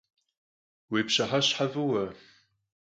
[0.89, 2.05] Vui pş'ıheşhe f'ıue!